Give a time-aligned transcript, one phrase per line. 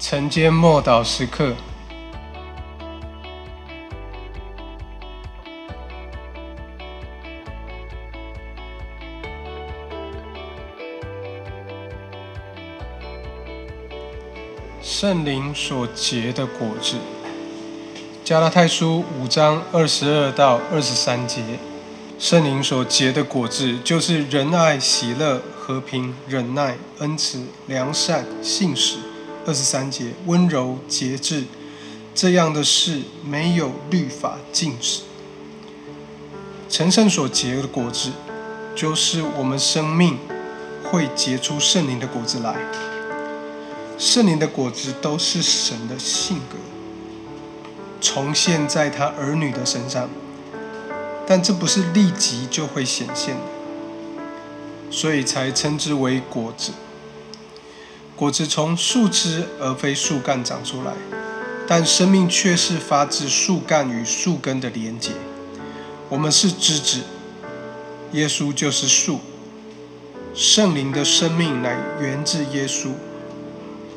[0.00, 1.54] 晨间默祷时刻，
[14.80, 16.96] 圣灵所结的果子。
[18.24, 21.42] 加拉太书五章二十二到二十三节，
[22.18, 29.09] 圣灵所结的果子，就是仁爱、喜乐、和平、忍耐、恩慈、良善、信实。
[29.46, 31.44] 二十三节，温柔、节制，
[32.14, 35.00] 这样的事没有律法禁止。
[36.68, 38.10] 成圣所结的果子，
[38.76, 40.18] 就是我们生命
[40.84, 42.56] 会结出圣灵的果子来。
[43.98, 46.56] 圣灵的果子都是神的性格。
[48.00, 50.08] 重现在他儿女的身上，
[51.26, 53.40] 但这不是立即就会显现的，
[54.90, 56.72] 所以才称之为果子。
[58.20, 60.92] 果子从树枝而非树干长出来，
[61.66, 65.12] 但生命却是发自树干与树根的连结。
[66.10, 66.98] 我们是枝子，
[68.12, 69.20] 耶稣就是树，
[70.34, 72.90] 圣灵的生命乃源自耶稣，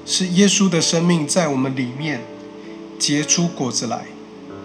[0.06, 2.22] 是耶稣的生命在我们里面。
[2.98, 4.06] 结出果子来，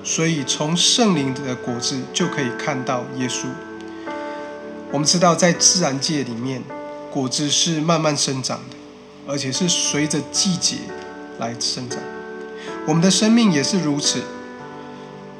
[0.04, 3.46] 所以从圣灵的果子就可以看到耶稣。
[4.92, 6.62] 我们知道，在自然界里面，
[7.10, 8.76] 果子是慢慢生长的，
[9.28, 10.78] 而且是随着季节
[11.38, 12.00] 来生长。
[12.86, 14.22] 我们的生命也是如此，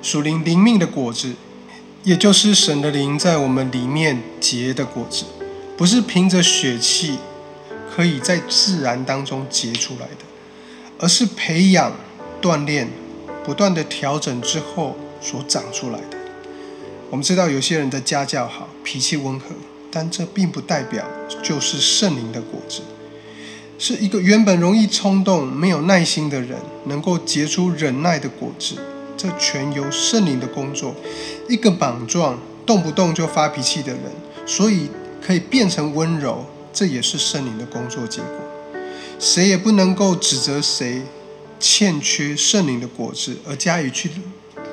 [0.03, 1.33] 属灵灵命的果子，
[2.05, 5.25] 也就是神的灵在我们里面结的果子，
[5.77, 7.19] 不是凭着血气
[7.91, 10.25] 可以在自然当中结出来的，
[10.99, 11.93] 而是培养。
[12.41, 12.89] 锻炼、
[13.45, 16.17] 不断的调整之后所长出来的。
[17.11, 19.47] 我们知道有些人的家教好，脾气温和，
[19.91, 21.05] 但这并不代表
[21.43, 22.83] 就是圣灵的果子。
[23.79, 28.75] 是一个原本容易冲动、没有耐心的人，能够结出忍耐的果子，
[29.17, 30.95] 这全由圣灵的工作。
[31.49, 34.03] 一个莽撞、动不动就发脾气的人，
[34.45, 34.89] 所以
[35.25, 38.81] 可以变成温柔，这也是圣灵的工作结果。
[39.19, 41.03] 谁也不能够指责谁。
[41.61, 44.09] 欠缺圣灵的果子，而加以去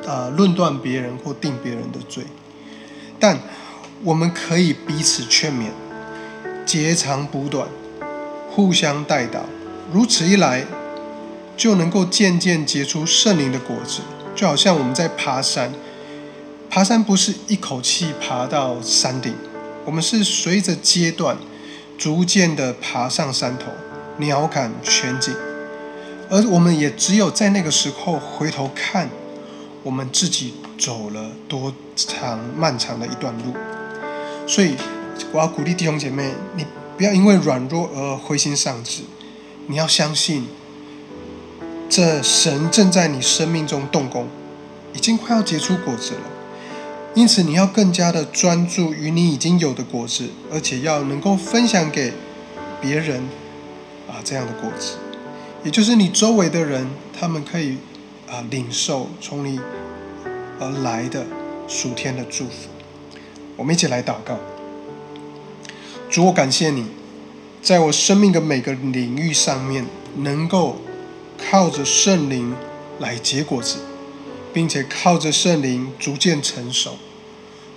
[0.06, 2.24] 啊论断别人或定别人的罪，
[3.20, 3.40] 但
[4.04, 5.72] 我们可以彼此劝勉，
[6.64, 7.68] 截长补短，
[8.56, 9.42] 互相带导，
[9.92, 10.64] 如此一来，
[11.58, 14.00] 就能够渐渐结出圣灵的果子。
[14.34, 15.74] 就好像我们在爬山，
[16.70, 19.34] 爬山不是一口气爬到山顶，
[19.84, 21.36] 我们是随着阶段，
[21.98, 23.66] 逐渐的爬上山头，
[24.20, 25.36] 鸟瞰全景。
[26.30, 29.10] 而我们也只有在那个时候回头看，
[29.84, 33.54] 我们自己走了多长漫长的一段路。
[34.48, 34.76] 所以，
[35.34, 36.66] 我要鼓励弟兄姐妹，你
[36.98, 39.02] 不要因为软弱而灰心丧志，
[39.68, 40.48] 你要相信，
[41.90, 44.28] 这神正在你生命中动工，
[44.94, 46.22] 已经快要结出果子了。
[47.14, 52.14] 因此，你要更加的专注于你已经有的果子，而且要能够分享给
[52.82, 53.22] 别人
[54.08, 54.98] 啊这样的果子。
[55.64, 57.78] 也就是你周围的人，他们可以
[58.30, 59.60] 啊领受从你
[60.60, 61.26] 而来的
[61.68, 62.70] 属天的祝福。
[63.56, 64.38] 我们一起来祷告：
[66.10, 66.86] 主，我感谢你，
[67.62, 69.86] 在我生命的每个领域上面，
[70.18, 70.78] 能够
[71.38, 72.56] 靠着圣灵
[73.00, 73.80] 来结果子，
[74.54, 76.98] 并且靠着圣灵逐渐成熟。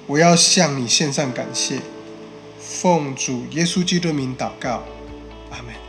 [0.06, 1.80] 我要向你献上感谢，
[2.60, 4.84] 奉主耶稣基督名祷告，
[5.50, 5.87] 阿门。